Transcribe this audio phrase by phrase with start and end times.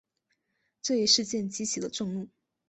[0.81, 2.27] 这一事件激起了众怒。